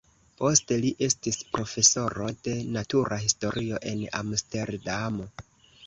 Poste 0.41 0.77
li 0.85 0.89
estis 1.07 1.37
profesoro 1.57 2.31
de 2.49 2.57
natura 2.79 3.23
historio 3.27 3.85
en 3.95 4.05
Amsterdamo. 4.25 5.35